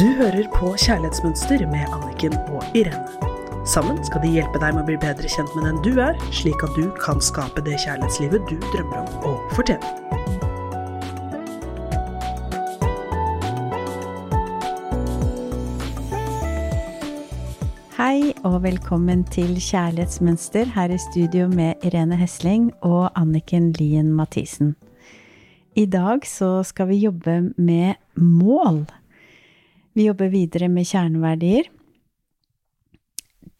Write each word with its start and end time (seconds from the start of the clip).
Du 0.00 0.06
hører 0.16 0.46
på 0.54 0.70
Kjærlighetsmønster 0.80 1.66
med 1.68 1.82
Anniken 1.92 2.32
og 2.48 2.62
Irene. 2.74 3.04
Sammen 3.68 3.98
skal 4.06 4.22
de 4.22 4.30
hjelpe 4.32 4.56
deg 4.62 4.72
med 4.72 4.80
å 4.80 4.88
bli 4.88 4.94
bedre 4.96 5.28
kjent 5.28 5.50
med 5.52 5.66
den 5.68 5.80
du 5.84 5.98
er, 6.00 6.14
slik 6.32 6.62
at 6.64 6.72
du 6.72 6.86
kan 7.02 7.18
skape 7.20 7.60
det 7.66 7.74
kjærlighetslivet 7.82 8.46
du 8.48 8.54
drømmer 8.72 9.02
om 9.02 9.26
å 9.28 9.32
fortjene. 9.52 9.84
Hei 17.98 18.32
og 18.40 18.62
velkommen 18.64 19.26
til 19.28 19.52
Kjærlighetsmønster 19.58 20.72
her 20.78 20.94
i 20.94 20.96
studio 21.10 21.50
med 21.52 21.84
Irene 21.84 22.16
Hesling 22.16 22.70
og 22.80 23.10
Anniken 23.20 23.74
Lien 23.76 24.08
Mathisen. 24.16 24.78
I 25.76 25.84
dag 25.84 26.24
så 26.24 26.62
skal 26.64 26.88
vi 26.88 27.02
jobbe 27.04 27.52
med 27.60 28.00
mål. 28.16 28.86
Vi 30.00 30.06
jobber 30.06 30.30
videre 30.32 30.70
med 30.72 30.86
kjerneverdier. 30.88 31.66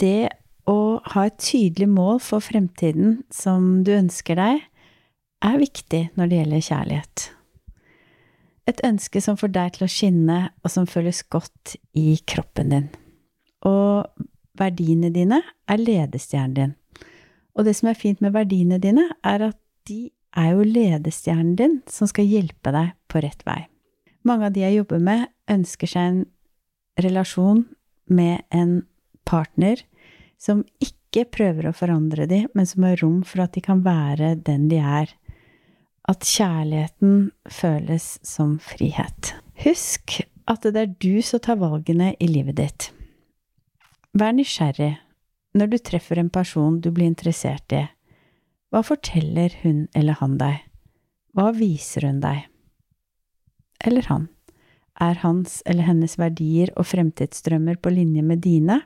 Det 0.01 0.31
å 0.65 0.77
ha 1.13 1.25
et 1.29 1.37
tydelig 1.37 1.89
mål 1.93 2.17
for 2.25 2.41
fremtiden 2.41 3.19
som 3.29 3.83
du 3.85 3.91
ønsker 3.93 4.39
deg, 4.41 4.63
er 5.45 5.59
viktig 5.61 6.01
når 6.17 6.31
det 6.31 6.39
gjelder 6.39 6.63
kjærlighet. 6.65 7.25
Et 8.73 8.81
ønske 8.89 9.21
som 9.21 9.37
får 9.37 9.53
deg 9.53 9.75
til 9.75 9.85
å 9.85 9.89
skinne, 9.93 10.39
og 10.65 10.73
som 10.73 10.89
føles 10.89 11.21
godt 11.29 11.75
i 11.93 12.15
kroppen 12.25 12.73
din. 12.73 12.87
Og 13.69 14.09
verdiene 14.57 15.11
dine 15.13 15.43
er 15.45 15.83
ledestjernen 15.83 16.55
din. 16.57 16.73
Og 17.53 17.69
det 17.69 17.75
som 17.77 17.91
er 17.93 18.01
fint 18.01 18.25
med 18.25 18.33
verdiene 18.39 18.79
dine, 18.81 19.11
er 19.21 19.45
at 19.51 19.61
de 19.93 20.07
er 20.41 20.55
jo 20.55 20.65
ledestjernen 20.65 21.53
din 21.61 21.77
som 21.85 22.09
skal 22.09 22.33
hjelpe 22.33 22.73
deg 22.73 22.97
på 23.13 23.21
rett 23.27 23.45
vei. 23.45 23.67
Mange 24.25 24.49
av 24.49 24.57
de 24.57 24.65
jeg 24.65 24.81
jobber 24.81 25.05
med, 25.05 25.29
ønsker 25.51 25.91
seg 25.91 26.09
en 26.09 26.21
relasjon 27.01 27.65
med 28.11 28.43
en 28.55 28.81
partner 29.29 29.83
som 30.41 30.63
ikke 30.83 31.27
prøver 31.35 31.69
å 31.69 31.77
forandre 31.77 32.27
dem, 32.31 32.49
men 32.55 32.69
som 32.69 32.87
har 32.87 33.01
rom 33.03 33.21
for 33.27 33.45
at 33.45 33.55
de 33.57 33.63
kan 33.65 33.83
være 33.85 34.35
den 34.47 34.69
de 34.71 34.81
er. 34.81 35.13
At 36.09 36.25
kjærligheten 36.27 37.31
føles 37.51 38.17
som 38.27 38.57
frihet. 38.63 39.35
Husk 39.65 40.23
at 40.51 40.65
det 40.65 40.81
er 40.81 40.97
du 41.03 41.21
som 41.23 41.43
tar 41.45 41.61
valgene 41.61 42.15
i 42.19 42.31
livet 42.31 42.59
ditt. 42.59 42.89
Vær 44.17 44.35
nysgjerrig 44.35 44.97
når 45.55 45.71
du 45.71 45.79
treffer 45.83 46.19
en 46.19 46.31
person 46.33 46.81
du 46.83 46.91
blir 46.95 47.11
interessert 47.11 47.75
i. 47.75 47.85
Hva 48.71 48.83
forteller 48.87 49.55
hun 49.63 49.87
eller 49.99 50.19
han 50.23 50.37
deg? 50.41 50.63
Hva 51.35 51.51
viser 51.55 52.07
hun 52.07 52.21
deg? 52.23 52.47
Eller 53.87 54.07
han? 54.11 54.29
Er 55.01 55.17
hans 55.23 55.61
eller 55.65 55.87
hennes 55.89 56.19
verdier 56.21 56.73
og 56.77 56.91
fremtidsdrømmer 56.91 57.81
på 57.81 57.93
linje 57.95 58.25
med 58.25 58.43
dine? 58.45 58.83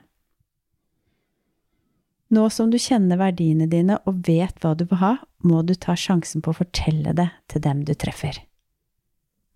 Nå 2.33 2.47
som 2.49 2.71
du 2.71 2.77
kjenner 2.81 3.19
verdiene 3.19 3.67
dine 3.69 3.99
og 4.09 4.23
vet 4.25 4.57
hva 4.63 4.73
du 4.77 4.85
vil 4.89 4.99
ha, 5.01 5.13
må 5.45 5.61
du 5.61 5.75
ta 5.77 5.93
sjansen 5.99 6.41
på 6.41 6.51
å 6.53 6.59
fortelle 6.63 7.13
det 7.17 7.27
til 7.51 7.61
dem 7.61 7.83
du 7.85 7.93
treffer. 7.93 8.39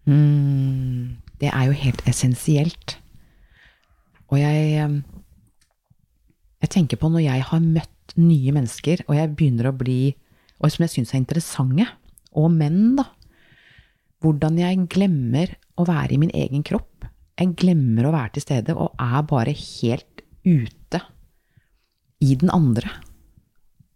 Mm, 0.10 1.18
det 1.42 1.50
er 1.50 1.70
jo 1.70 1.78
helt 1.78 2.04
essensielt. 2.10 3.00
Og 4.30 4.40
jeg 4.40 5.04
Jeg 6.60 6.70
tenker 6.70 6.98
på 7.00 7.08
når 7.08 7.22
jeg 7.24 7.44
har 7.48 7.60
møtt 7.64 8.14
nye 8.20 8.52
mennesker, 8.52 9.06
og 9.08 9.16
jeg 9.16 9.36
begynner 9.36 9.70
å 9.70 9.78
bli 9.78 10.16
Og 10.60 10.72
som 10.72 10.84
jeg 10.84 10.92
syns 10.92 11.14
er 11.14 11.22
interessante, 11.22 11.86
og 12.36 12.52
menn, 12.52 12.98
da. 12.98 13.06
Hvordan 14.20 14.58
jeg 14.60 14.90
glemmer 14.92 15.54
å 15.80 15.88
være 15.88 16.16
i 16.16 16.22
min 16.22 16.34
egen 16.36 16.64
kropp. 16.66 17.08
Jeg 17.40 17.56
glemmer 17.60 18.10
å 18.10 18.14
være 18.14 18.36
til 18.36 18.46
stede, 18.46 18.76
og 18.76 19.00
er 19.00 19.24
bare 19.30 19.56
helt 19.56 20.24
ute 20.44 21.02
i 22.20 22.36
den 22.40 22.52
andre. 22.52 22.92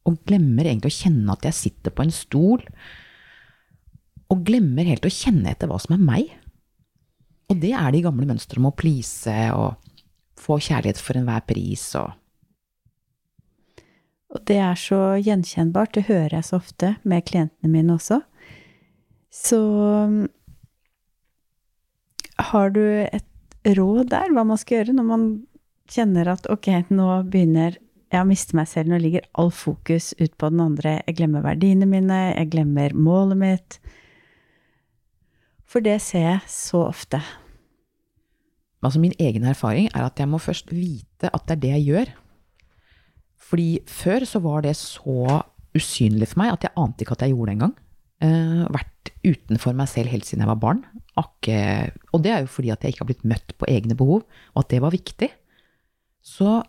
Og 0.07 0.22
glemmer 0.27 0.67
egentlig 0.67 0.93
å 0.93 1.01
kjenne 1.01 1.35
at 1.35 1.45
jeg 1.47 1.59
sitter 1.59 1.95
på 1.95 2.05
en 2.05 2.13
stol. 2.16 2.63
Og 4.31 4.43
glemmer 4.47 4.88
helt 4.88 5.05
å 5.07 5.11
kjenne 5.11 5.51
etter 5.51 5.69
hva 5.72 5.79
som 5.83 5.95
er 5.97 6.03
meg. 6.03 6.31
Og 7.51 7.59
det 7.59 7.73
er 7.75 7.91
de 7.93 8.03
gamle 8.05 8.27
mønstrene 8.27 8.63
om 8.63 8.72
å 8.72 8.75
please 8.75 9.33
og 9.55 9.75
få 10.39 10.57
kjærlighet 10.63 10.99
for 10.99 11.19
enhver 11.19 11.43
pris 11.47 11.85
og 11.99 12.19
Og 14.33 14.41
det 14.49 14.55
er 14.66 14.73
så 14.73 14.97
gjenkjennbart, 15.22 15.91
det 15.93 16.07
hører 16.07 16.39
jeg 16.39 16.45
så 16.47 16.57
ofte 16.57 16.95
med 17.05 17.22
klientene 17.27 17.69
mine 17.69 17.93
også. 17.93 18.17
Så 19.29 19.59
har 22.51 22.73
du 22.75 22.83
et 22.83 23.73
råd 23.77 24.11
der, 24.11 24.31
hva 24.33 24.43
man 24.47 24.59
skal 24.59 24.81
gjøre 24.81 24.95
når 24.97 25.07
man 25.07 25.25
kjenner 25.91 26.31
at 26.33 26.47
ok, 26.51 26.69
nå 26.93 27.07
begynner 27.31 27.77
jeg 28.13 28.21
å 28.21 28.29
miste 28.29 28.57
meg 28.57 28.69
selv, 28.69 28.91
nå 28.91 28.99
ligger 29.01 29.25
all 29.39 29.51
fokus 29.53 30.11
ut 30.19 30.35
på 30.37 30.49
den 30.53 30.61
andre, 30.63 30.99
jeg 31.07 31.17
glemmer 31.17 31.45
verdiene 31.45 31.87
mine, 31.89 32.19
jeg 32.35 32.51
glemmer 32.53 32.93
målet 32.93 33.39
mitt. 33.39 33.79
For 35.65 35.81
det 35.81 35.97
ser 36.05 36.27
jeg 36.27 36.51
så 36.53 36.83
ofte. 36.85 37.23
Altså 38.83 38.99
min 38.99 39.15
egen 39.17 39.47
erfaring 39.47 39.87
er 39.93 40.05
at 40.05 40.19
jeg 40.19 40.29
må 40.29 40.41
først 40.43 40.69
vite 40.75 41.31
at 41.31 41.47
det 41.47 41.55
er 41.55 41.63
det 41.63 41.71
jeg 41.77 41.87
gjør. 41.87 42.11
Fordi 43.43 43.69
før 43.89 44.25
så 44.27 44.41
var 44.43 44.63
det 44.65 44.75
så 44.77 45.41
usynlig 45.73 46.29
for 46.29 46.43
meg 46.43 46.53
at 46.53 46.67
jeg 46.67 46.77
ante 46.77 47.05
ikke 47.05 47.15
at 47.17 47.25
jeg 47.25 47.33
gjorde 47.33 47.49
det 47.49 47.57
engang. 47.57 47.73
Uh, 48.22 48.63
vært 48.72 49.12
utenfor 49.24 49.75
meg 49.75 49.90
selv 49.91 50.12
helt 50.13 50.28
siden 50.28 50.44
jeg 50.44 50.51
var 50.51 50.62
barn. 50.62 50.84
Akke, 51.19 51.57
og 52.13 52.24
det 52.24 52.34
er 52.34 52.44
jo 52.44 52.51
fordi 52.51 52.72
at 52.74 52.84
jeg 52.84 52.94
ikke 52.94 53.03
har 53.03 53.09
blitt 53.12 53.28
møtt 53.28 53.56
på 53.59 53.69
egne 53.72 53.97
behov, 53.97 54.24
og 54.53 54.63
at 54.63 54.72
det 54.74 54.81
var 54.84 54.94
viktig. 54.94 55.29
Så 56.23 56.62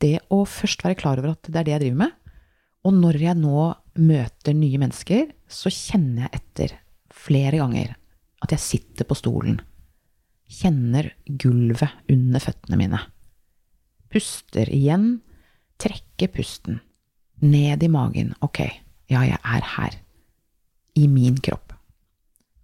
det 0.00 0.16
å 0.32 0.44
først 0.48 0.84
være 0.84 0.98
klar 0.98 1.20
over 1.20 1.34
at 1.34 1.48
det 1.48 1.58
er 1.58 1.66
det 1.66 1.74
jeg 1.74 1.84
driver 1.84 2.02
med, 2.04 2.16
og 2.88 2.96
når 2.96 3.18
jeg 3.20 3.36
nå 3.36 3.64
møter 4.00 4.56
nye 4.56 4.80
mennesker, 4.80 5.32
så 5.50 5.72
kjenner 5.72 6.26
jeg 6.26 6.40
etter 6.40 6.76
flere 7.12 7.60
ganger 7.60 7.96
at 8.40 8.54
jeg 8.54 8.64
sitter 8.64 9.08
på 9.08 9.18
stolen, 9.18 9.58
kjenner 10.50 11.12
gulvet 11.28 12.10
under 12.10 12.42
føttene 12.42 12.78
mine, 12.80 13.00
puster 14.10 14.70
igjen, 14.72 15.20
trekker 15.80 16.32
pusten, 16.32 16.80
ned 17.44 17.84
i 17.84 17.90
magen, 17.92 18.32
ok, 18.44 18.62
ja, 19.12 19.22
jeg 19.28 19.38
er 19.38 19.68
her, 19.76 19.98
i 20.98 21.06
min 21.10 21.38
kropp. 21.42 21.74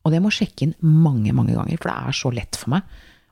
Og 0.07 0.13
det 0.15 0.21
må 0.23 0.31
jeg 0.31 0.47
sjekke 0.47 0.69
inn 0.69 0.77
mange, 0.81 1.33
mange 1.35 1.57
ganger, 1.57 1.79
for 1.81 1.91
det 1.91 1.97
er 1.97 2.17
så 2.17 2.33
lett 2.35 2.59
for 2.59 2.77
meg 2.77 2.87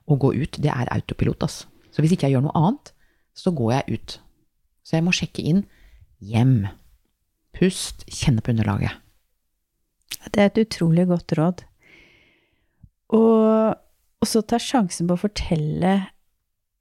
å 0.05 0.17
gå 0.21 0.33
ut, 0.35 0.59
det 0.61 0.71
er 0.71 0.91
autopilot, 0.93 1.45
ass. 1.47 1.63
Så 1.93 2.03
hvis 2.03 2.13
ikke 2.13 2.27
jeg 2.27 2.35
gjør 2.35 2.45
noe 2.47 2.59
annet, 2.59 2.91
så 3.35 3.53
går 3.55 3.71
jeg 3.73 3.97
ut. 3.97 4.17
Så 4.85 4.97
jeg 4.97 5.05
må 5.05 5.13
sjekke 5.15 5.45
inn 5.45 5.63
hjem. 6.23 6.67
Pust, 7.55 8.03
kjenne 8.11 8.43
på 8.43 8.53
underlaget. 8.53 8.99
Det 10.31 10.41
er 10.41 10.51
et 10.51 10.61
utrolig 10.65 11.07
godt 11.09 11.33
råd. 11.39 11.63
Og, 13.15 13.79
og 14.21 14.29
så 14.29 14.43
ta 14.43 14.59
sjansen 14.61 15.07
på 15.07 15.17
å 15.17 15.23
fortelle 15.25 15.95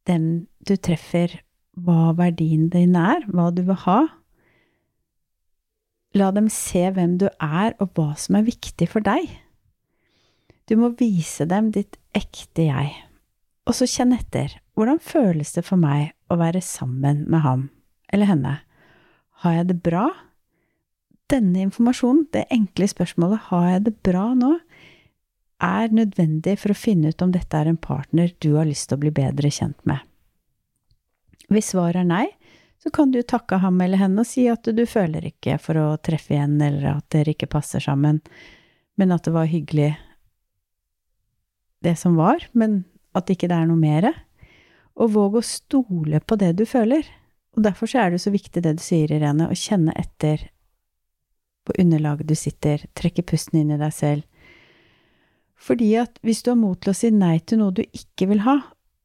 dem 0.08 0.46
du 0.64 0.74
treffer, 0.76 1.40
hva 1.74 2.12
verdien 2.16 2.68
din 2.72 2.94
er, 2.98 3.24
hva 3.30 3.48
du 3.54 3.64
vil 3.66 3.78
ha. 3.86 4.00
La 6.14 6.30
dem 6.30 6.46
se 6.52 6.86
hvem 6.94 7.16
du 7.18 7.26
er, 7.42 7.74
og 7.82 7.96
hva 7.96 8.12
som 8.18 8.38
er 8.38 8.46
viktig 8.46 8.86
for 8.90 9.02
deg. 9.02 9.26
Du 10.70 10.76
må 10.80 10.92
vise 10.96 11.44
dem 11.50 11.72
ditt 11.74 11.98
ekte 12.16 12.68
jeg. 12.68 12.92
Og 13.66 13.76
så 13.76 13.88
kjenn 13.88 14.14
etter. 14.16 14.54
Hvordan 14.78 15.00
føles 15.02 15.52
det 15.56 15.64
for 15.66 15.80
meg 15.80 16.12
å 16.30 16.38
være 16.40 16.62
sammen 16.64 17.24
med 17.30 17.44
ham 17.44 17.68
eller 18.14 18.30
henne? 18.30 18.54
Har 19.42 19.58
jeg 19.58 19.68
det 19.72 19.80
bra? 19.84 20.06
Denne 21.32 21.64
informasjonen, 21.66 22.28
det 22.32 22.46
enkle 22.52 22.88
spørsmålet 22.88 23.48
har 23.50 23.68
jeg 23.72 23.84
det 23.88 23.94
bra 24.06 24.28
nå, 24.38 24.54
er 25.64 25.94
nødvendig 25.94 26.58
for 26.60 26.74
å 26.74 26.78
finne 26.78 27.10
ut 27.10 27.22
om 27.24 27.32
dette 27.32 27.56
er 27.56 27.70
en 27.70 27.80
partner 27.80 28.32
du 28.44 28.54
har 28.58 28.68
lyst 28.68 28.90
til 28.90 28.98
å 28.98 29.04
bli 29.04 29.12
bedre 29.14 29.50
kjent 29.52 29.78
med. 29.88 30.02
Hvis 31.52 31.72
svaret 31.72 32.02
er 32.02 32.08
nei, 32.08 32.26
så 32.84 32.90
kan 32.92 33.10
du 33.10 33.22
takke 33.24 33.56
ham 33.62 33.80
eller 33.80 33.96
henne 33.96 34.20
og 34.20 34.28
si 34.28 34.42
at 34.52 34.68
du 34.68 34.82
føler 34.84 35.24
ikke 35.30 35.56
for 35.56 35.80
å 35.80 35.86
treffe 36.04 36.34
igjen, 36.36 36.58
eller 36.60 36.98
at 36.98 37.06
dere 37.14 37.32
ikke 37.32 37.48
passer 37.48 37.80
sammen, 37.80 38.18
men 39.00 39.14
at 39.14 39.24
det 39.24 39.32
var 39.32 39.48
hyggelig 39.48 39.94
det 41.84 41.94
som 41.96 42.18
var, 42.20 42.44
men 42.52 42.82
at 43.16 43.32
ikke 43.32 43.48
det 43.48 43.56
er 43.56 43.70
noe 43.70 43.80
mere. 43.80 44.12
Og 45.00 45.14
våg 45.16 45.38
å 45.40 45.44
stole 45.48 46.20
på 46.20 46.36
det 46.36 46.52
du 46.60 46.66
føler. 46.68 47.08
Og 47.56 47.64
derfor 47.64 47.88
så 47.88 48.02
er 48.02 48.12
det 48.12 48.20
så 48.20 48.34
viktig 48.34 48.60
det 48.62 48.76
du 48.76 48.84
sier, 48.84 49.08
Irene, 49.08 49.48
å 49.48 49.56
kjenne 49.56 49.94
etter 49.96 50.44
på 51.64 51.72
underlaget 51.80 52.28
du 52.28 52.36
sitter, 52.36 52.84
trekke 52.92 53.24
pusten 53.24 53.62
inn 53.62 53.72
i 53.72 53.80
deg 53.80 53.96
selv. 53.96 54.28
Fordi 55.56 55.94
at 55.96 56.20
hvis 56.20 56.44
du 56.44 56.52
har 56.52 56.60
mot 56.60 56.76
til 56.76 56.92
å 56.92 56.98
si 56.98 57.08
nei 57.16 57.38
til 57.40 57.62
noe 57.62 57.72
du 57.72 57.80
ikke 57.86 58.28
vil 58.28 58.44
ha, 58.44 58.58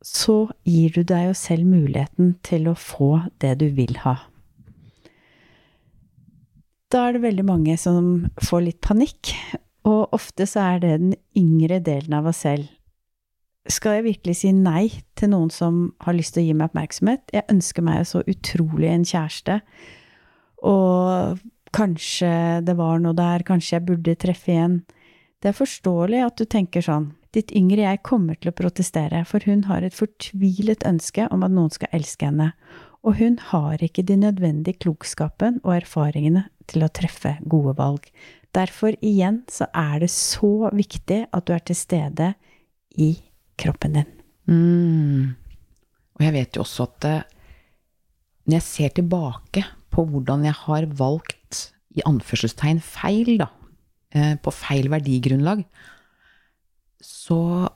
så 0.06 0.50
gir 0.68 0.96
du 0.96 1.04
deg 1.04 1.30
jo 1.30 1.38
selv 1.38 1.68
muligheten 1.68 2.36
til 2.46 2.70
å 2.72 2.78
få 2.78 3.12
det 3.44 3.58
du 3.60 3.68
vil 3.76 3.98
ha. 4.06 4.16
Da 6.90 7.06
er 7.06 7.18
det 7.18 7.26
veldig 7.28 7.46
mange 7.46 7.76
som 7.78 8.30
får 8.42 8.66
litt 8.66 8.82
panikk, 8.82 9.34
og 9.86 10.16
ofte 10.16 10.48
så 10.50 10.74
er 10.74 10.84
det 10.84 10.94
den 11.02 11.16
yngre 11.38 11.80
delen 11.84 12.16
av 12.18 12.32
oss 12.32 12.44
selv 12.48 12.70
skal 13.70 14.00
jeg 14.00 14.06
virkelig 14.08 14.40
si 14.40 14.52
nei 14.56 14.88
til 15.20 15.34
noen 15.34 15.52
som 15.54 15.92
har 16.06 16.16
lyst 16.18 16.36
til 16.36 16.44
å 16.44 16.48
gi 16.48 16.56
meg 16.58 16.72
oppmerksomhet? 16.72 17.24
Jeg 17.34 17.48
ønsker 17.52 17.86
meg 17.86 18.08
så 18.10 18.24
utrolig 18.26 18.90
en 18.90 19.06
kjæreste, 19.08 19.60
og 20.66 21.42
kanskje 21.76 22.32
det 22.66 22.76
var 22.80 23.02
noe 23.04 23.18
der, 23.18 23.46
kanskje 23.46 23.78
jeg 23.78 23.88
burde 23.92 24.18
treffe 24.20 24.54
igjen. 24.56 24.80
Det 25.40 25.52
er 25.52 25.60
forståelig 25.60 26.24
at 26.26 26.42
du 26.42 26.50
tenker 26.50 26.84
sånn. 26.84 27.12
Ditt 27.36 27.52
yngre 27.54 27.84
jeg 27.86 28.02
kommer 28.08 28.38
til 28.40 28.50
å 28.50 28.58
protestere, 28.58 29.22
for 29.30 29.44
hun 29.46 29.68
har 29.70 29.86
et 29.86 29.96
fortvilet 29.96 30.86
ønske 30.88 31.28
om 31.30 31.46
at 31.46 31.54
noen 31.54 31.74
skal 31.74 31.92
elske 31.94 32.26
henne, 32.26 32.52
og 33.06 33.20
hun 33.22 33.38
har 33.52 33.84
ikke 33.86 34.04
de 34.04 34.18
nødvendige 34.20 34.82
klokskapen 34.84 35.62
og 35.64 35.76
erfaringene 35.78 36.48
til 36.70 36.84
å 36.84 36.92
treffe 36.92 37.38
gode 37.48 37.76
valg. 37.78 38.10
Derfor 38.56 38.98
igjen 39.06 39.44
så 39.52 39.70
er 39.78 40.02
det 40.02 40.10
så 40.12 40.72
viktig 40.74 41.22
at 41.30 41.46
du 41.46 41.54
er 41.54 41.64
til 41.64 41.78
stede 41.78 42.34
i 42.98 43.14
kroppen 43.60 44.00
din. 44.00 44.10
Mm. 44.50 45.36
Og 46.18 46.26
jeg 46.26 46.36
vet 46.36 46.58
jo 46.58 46.66
også 46.66 46.90
at 46.90 47.10
når 48.50 48.58
jeg 48.58 48.66
ser 48.66 48.96
tilbake 48.98 49.64
på 49.94 50.06
hvordan 50.10 50.48
jeg 50.48 50.58
har 50.66 50.90
valgt 50.98 51.70
i 51.94 52.02
anførselstegn 52.10 52.82
feil, 52.82 53.36
da, 53.42 53.50
eh, 54.14 54.36
på 54.42 54.54
feil 54.54 54.90
verdigrunnlag, 54.90 55.64
så 57.02 57.70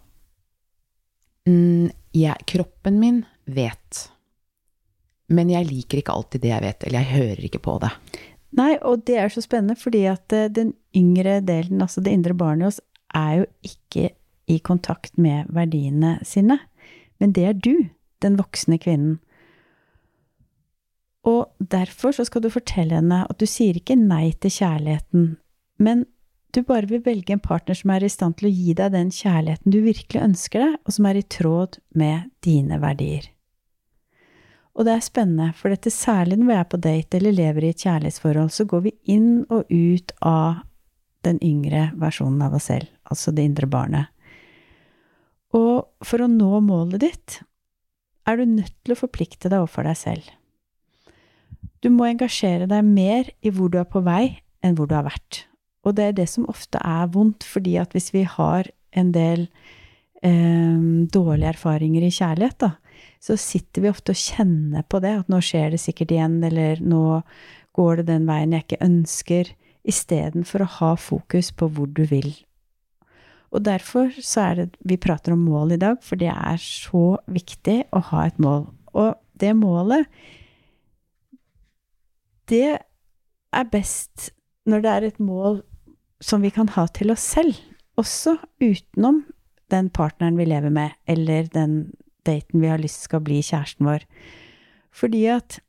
mm, 1.48 1.90
jeg, 2.14 2.46
Kroppen 2.50 3.00
min 3.00 3.24
vet. 3.46 4.08
Men 5.34 5.50
jeg 5.52 5.70
liker 5.70 6.02
ikke 6.02 6.16
alltid 6.16 6.44
det 6.44 6.52
jeg 6.52 6.66
vet, 6.66 6.86
eller 6.88 7.04
jeg 7.04 7.18
hører 7.18 7.48
ikke 7.48 7.64
på 7.64 7.78
det. 7.84 7.92
Nei, 8.54 8.74
og 8.86 9.06
det 9.08 9.18
er 9.18 9.34
så 9.34 9.42
spennende, 9.42 9.75
fordi 9.80 10.04
at 10.12 10.34
eh, 10.36 10.52
den 10.54 10.75
yngre 10.96 11.40
delen, 11.46 11.81
altså 11.81 12.04
det 12.06 12.14
indre 12.14 12.36
barnet 12.38 12.68
i 12.68 12.70
oss, 12.70 12.81
er 13.14 13.42
jo 13.42 13.48
ikke 13.66 14.12
i 14.52 14.60
kontakt 14.60 15.18
med 15.18 15.50
verdiene 15.54 16.18
sine. 16.28 16.60
Men 17.22 17.34
det 17.34 17.46
er 17.50 17.58
du, 17.58 17.74
den 18.22 18.38
voksne 18.38 18.78
kvinnen. 18.81 19.18
Og 21.24 21.48
derfor 21.58 22.12
så 22.12 22.25
skal 22.28 22.44
du 22.44 22.52
fortelle 22.52 23.00
henne 23.00 23.24
at 23.30 23.40
du 23.40 23.48
sier 23.48 23.78
ikke 23.80 23.96
nei 23.96 24.34
til 24.44 24.52
kjærligheten, 24.52 25.30
men 25.80 26.04
du 26.53 26.61
bare 26.67 26.89
vil 26.89 27.01
velge 27.05 27.33
en 27.33 27.41
partner 27.44 27.77
som 27.77 27.91
er 27.94 28.05
i 28.05 28.11
stand 28.11 28.38
til 28.39 28.50
å 28.50 28.53
gi 28.53 28.73
deg 28.77 28.94
den 28.94 29.11
kjærligheten 29.13 29.73
du 29.73 29.79
virkelig 29.85 30.21
ønsker 30.21 30.63
deg, 30.63 30.75
og 30.85 30.95
som 30.95 31.07
er 31.09 31.19
i 31.19 31.29
tråd 31.35 31.79
med 31.97 32.29
dine 32.45 32.79
verdier. 32.81 33.29
Og 34.73 34.88
det 34.88 34.95
er 34.95 35.05
spennende, 35.05 35.51
for 35.57 35.69
dette 35.69 35.94
særlig 35.94 36.39
når 36.39 36.50
vi 36.50 36.57
er 36.57 36.69
på 36.69 36.81
date 36.81 37.17
eller 37.19 37.35
lever 37.38 37.65
i 37.67 37.71
et 37.73 37.85
kjærlighetsforhold, 37.85 38.50
så 38.53 38.65
går 38.69 38.85
vi 38.88 38.94
inn 39.13 39.31
og 39.53 39.69
ut 39.69 40.13
av 40.25 40.63
den 41.23 41.39
yngre 41.45 41.91
versjonen 42.00 42.41
av 42.44 42.57
oss 42.57 42.69
selv, 42.71 42.89
altså 43.05 43.31
det 43.31 43.45
indre 43.47 43.69
barnet. 43.69 44.09
Og 45.53 45.85
for 46.03 46.25
å 46.25 46.29
nå 46.29 46.57
målet 46.65 47.03
ditt 47.05 47.39
er 48.25 48.39
du 48.39 48.47
nødt 48.50 48.73
til 48.81 48.95
å 48.95 49.00
forplikte 49.00 49.51
deg 49.51 49.61
overfor 49.61 49.85
deg 49.88 50.00
selv. 50.00 50.25
Du 51.83 51.91
må 51.94 52.07
engasjere 52.07 52.65
deg 52.71 52.85
mer 52.88 53.29
i 53.44 53.51
hvor 53.53 53.69
du 53.69 53.77
er 53.81 53.89
på 53.89 54.01
vei, 54.03 54.39
enn 54.63 54.77
hvor 54.77 54.89
du 54.89 54.95
har 54.97 55.05
vært. 55.05 55.44
Og 55.83 55.97
det 55.97 56.09
er 56.09 56.15
det 56.18 56.30
som 56.31 56.47
ofte 56.51 56.80
er 56.80 57.09
vondt, 57.13 57.44
fordi 57.44 57.75
at 57.81 57.95
hvis 57.95 58.13
vi 58.15 58.24
har 58.27 58.69
en 58.95 59.12
del 59.15 59.47
eh, 60.24 60.80
dårlige 61.12 61.51
erfaringer 61.56 62.06
i 62.06 62.13
kjærlighet, 62.13 62.59
da, 62.63 62.71
så 63.24 63.35
sitter 63.39 63.83
vi 63.83 63.91
ofte 63.91 64.15
og 64.15 64.21
kjenner 64.21 64.88
på 64.88 65.01
det, 65.03 65.18
at 65.24 65.31
nå 65.31 65.41
skjer 65.44 65.74
det 65.74 65.81
sikkert 65.83 66.13
igjen, 66.15 66.39
eller 66.44 66.80
nå 66.83 67.21
går 67.75 68.00
det 68.00 68.09
den 68.12 68.30
veien 68.30 68.56
jeg 68.56 68.68
ikke 68.68 68.85
ønsker, 68.85 69.53
istedenfor 69.83 70.63
å 70.63 70.74
ha 70.80 70.95
fokus 70.95 71.50
på 71.51 71.68
hvor 71.75 71.89
du 71.91 72.06
vil 72.07 72.31
og 73.53 73.62
derfor 73.65 74.09
så 74.25 74.47
er 74.47 74.56
det 74.57 74.69
vi 74.81 74.97
prater 74.97 75.36
om 75.36 75.44
mål 75.45 75.75
i 75.75 75.81
dag, 75.81 76.00
for 76.01 76.18
det 76.18 76.31
er 76.31 76.57
så 76.62 77.19
viktig 77.29 77.83
å 77.94 78.01
ha 78.09 78.25
et 78.25 78.39
mål. 78.41 78.65
Og 78.97 79.13
det 79.39 79.51
målet, 79.57 80.09
det 82.50 82.79
er 83.53 83.69
best 83.69 84.31
når 84.65 84.81
det 84.81 84.94
er 84.94 85.07
et 85.07 85.21
mål 85.21 85.62
som 86.24 86.44
vi 86.44 86.52
kan 86.56 86.72
ha 86.75 86.88
til 86.96 87.12
oss 87.14 87.25
selv, 87.36 87.58
også 88.00 88.38
utenom 88.64 89.24
den 89.74 89.90
partneren 89.94 90.38
vi 90.40 90.48
lever 90.48 90.74
med, 90.74 90.96
eller 91.10 91.50
den 91.54 91.94
daten 92.28 92.62
vi 92.64 92.72
har 92.72 92.81
lyst 92.81 93.08
skal 93.08 93.24
bli 93.25 93.42
kjæresten 93.44 93.88
vår. 93.88 94.06
Fordi 94.94 95.24
at 95.34 95.60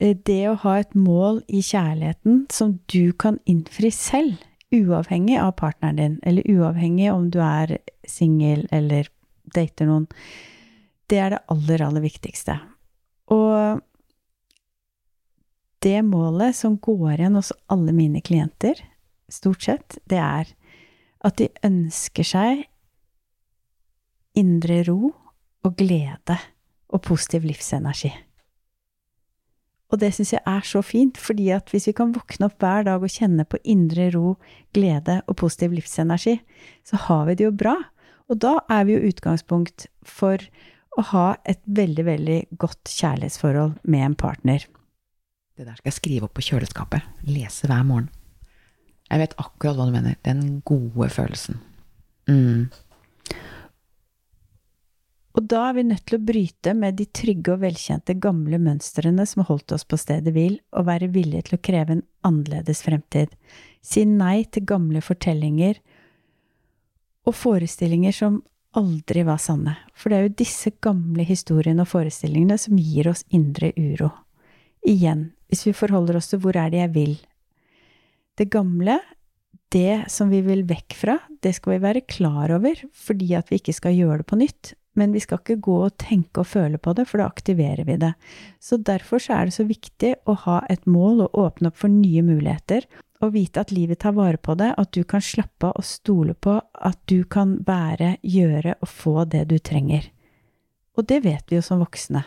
eh, 0.00 0.16
det 0.16 0.42
å 0.50 0.58
ha 0.66 0.78
et 0.80 0.94
mål 0.98 1.40
i 1.48 1.62
kjærligheten 1.64 2.44
som 2.52 2.78
du 2.92 3.14
kan 3.16 3.40
innfri 3.50 3.92
selv, 3.94 4.42
uavhengig 4.74 5.38
av 5.38 5.54
partneren 5.60 6.00
din, 6.00 6.18
eller 6.26 6.48
uavhengig 6.50 7.12
om 7.12 7.28
du 7.30 7.38
er 7.44 7.76
singel 8.10 8.66
eller 8.74 9.08
dater 9.54 9.88
noen, 9.88 10.08
det 11.12 11.20
er 11.20 11.34
det 11.34 11.44
aller, 11.52 11.84
aller 11.84 12.02
viktigste. 12.04 12.56
Og 13.32 13.80
det 15.84 16.00
målet 16.06 16.56
som 16.56 16.78
går 16.80 17.18
igjen 17.18 17.38
hos 17.38 17.52
alle 17.72 17.94
mine 17.96 18.22
klienter, 18.24 18.80
stort 19.32 19.64
sett, 19.64 19.98
det 20.10 20.20
er 20.20 20.50
at 21.24 21.38
de 21.40 21.48
ønsker 21.64 22.26
seg 22.26 22.66
indre 24.38 24.82
ro 24.88 25.14
og 25.64 25.76
glede 25.78 26.36
og 26.94 27.02
positiv 27.06 27.46
livsenergi. 27.48 28.12
Og 29.92 30.00
det 30.02 30.10
syns 30.16 30.32
jeg 30.34 30.42
er 30.48 30.64
så 30.66 30.80
fint, 30.82 31.18
fordi 31.20 31.50
at 31.54 31.68
hvis 31.70 31.86
vi 31.86 31.94
kan 31.96 32.14
våkne 32.16 32.48
opp 32.48 32.58
hver 32.62 32.86
dag 32.88 33.02
og 33.04 33.12
kjenne 33.14 33.44
på 33.46 33.60
indre 33.62 34.08
ro, 34.14 34.34
glede 34.74 35.20
og 35.28 35.36
positiv 35.38 35.76
livsenergi, 35.76 36.40
så 36.82 36.98
har 37.06 37.28
vi 37.28 37.36
det 37.38 37.46
jo 37.46 37.54
bra. 37.54 37.76
Og 38.26 38.40
da 38.42 38.56
er 38.72 38.88
vi 38.88 38.96
jo 38.96 39.10
utgangspunkt 39.12 39.86
for 40.02 40.40
å 40.98 41.04
ha 41.12 41.26
et 41.46 41.60
veldig, 41.66 42.06
veldig 42.06 42.40
godt 42.58 42.90
kjærlighetsforhold 42.90 43.76
med 43.84 44.08
en 44.08 44.18
partner. 44.18 44.66
Det 45.54 45.68
der 45.68 45.76
skal 45.78 45.90
jeg 45.92 45.98
skrive 46.00 46.26
opp 46.26 46.34
på 46.34 46.42
kjøleskapet. 46.48 47.04
Lese 47.30 47.68
hver 47.70 47.84
morgen. 47.86 48.08
Jeg 49.06 49.20
vet 49.20 49.36
akkurat 49.38 49.76
hva 49.78 49.86
du 49.86 49.94
mener. 49.94 50.16
Den 50.26 50.58
gode 50.66 51.06
følelsen. 51.14 51.60
Mm. 52.26 52.72
Og 55.34 55.46
da 55.50 55.64
er 55.68 55.76
vi 55.76 55.84
nødt 55.86 56.04
til 56.06 56.18
å 56.18 56.24
bryte 56.26 56.74
med 56.78 56.98
de 56.98 57.06
trygge 57.10 57.54
og 57.54 57.62
velkjente 57.62 58.16
gamle 58.22 58.58
mønstrene 58.62 59.26
som 59.26 59.46
holdt 59.46 59.74
oss 59.74 59.86
på 59.86 59.98
stedet 59.98 60.34
hvil, 60.34 60.60
og 60.74 60.86
være 60.88 61.10
villige 61.14 61.48
til 61.48 61.58
å 61.58 61.62
kreve 61.70 61.96
en 61.96 62.04
annerledes 62.26 62.82
fremtid. 62.86 63.34
Si 63.82 64.02
nei 64.06 64.44
til 64.50 64.66
gamle 64.66 65.02
fortellinger 65.04 65.78
og 67.26 67.34
forestillinger 67.34 68.14
som 68.14 68.42
aldri 68.78 69.22
var 69.26 69.38
sanne, 69.42 69.76
for 69.94 70.10
det 70.10 70.18
er 70.18 70.28
jo 70.28 70.36
disse 70.42 70.74
gamle 70.82 71.26
historiene 71.26 71.82
og 71.82 71.92
forestillingene 71.92 72.58
som 72.58 72.78
gir 72.78 73.10
oss 73.10 73.22
indre 73.34 73.70
uro. 73.78 74.10
Igjen, 74.84 75.30
hvis 75.48 75.64
vi 75.64 75.72
forholder 75.76 76.18
oss 76.18 76.28
til 76.28 76.42
hvor 76.44 76.56
er 76.60 76.68
det 76.72 76.82
jeg 76.82 76.92
vil? 76.92 77.14
Det 78.36 78.50
gamle, 78.52 78.98
det 79.72 80.10
som 80.12 80.28
vi 80.28 80.42
vil 80.44 80.64
vekk 80.68 80.96
fra, 80.98 81.18
det 81.42 81.54
skal 81.56 81.76
vi 81.76 81.84
være 81.86 82.04
klar 82.10 82.52
over, 82.52 82.82
fordi 82.92 83.32
at 83.38 83.48
vi 83.50 83.60
ikke 83.62 83.76
skal 83.76 83.96
gjøre 83.96 84.20
det 84.20 84.28
på 84.28 84.38
nytt, 84.42 84.74
men 84.94 85.14
vi 85.14 85.22
skal 85.24 85.40
ikke 85.40 85.62
gå 85.64 85.78
og 85.86 85.96
tenke 85.98 86.42
og 86.42 86.50
føle 86.50 86.78
på 86.78 86.92
det, 86.94 87.06
for 87.08 87.22
da 87.22 87.30
aktiverer 87.30 87.86
vi 87.88 87.96
det. 88.02 88.12
Så 88.62 88.76
derfor 88.76 89.22
så 89.22 89.38
er 89.38 89.48
det 89.48 89.56
så 89.56 89.66
viktig 89.66 90.12
å 90.30 90.36
ha 90.44 90.60
et 90.70 90.84
mål 90.86 91.24
og 91.26 91.40
åpne 91.46 91.72
opp 91.72 91.80
for 91.80 91.90
nye 91.90 92.22
muligheter, 92.26 92.86
og 93.24 93.32
vite 93.38 93.64
at 93.64 93.72
livet 93.72 94.02
tar 94.04 94.12
vare 94.18 94.36
på 94.36 94.56
det, 94.60 94.74
at 94.76 94.92
du 94.92 95.00
kan 95.08 95.22
slappe 95.24 95.70
av 95.70 95.80
og 95.80 95.88
stole 95.88 96.36
på 96.36 96.58
at 96.60 97.00
du 97.08 97.24
kan 97.24 97.56
være, 97.64 98.18
gjøre 98.20 98.76
og 98.82 98.90
få 98.90 99.24
det 99.32 99.46
du 99.48 99.56
trenger. 99.58 100.10
Og 100.94 101.08
det 101.08 101.22
vet 101.24 101.48
vi 101.48 101.56
jo 101.56 101.64
som 101.64 101.80
voksne 101.80 102.20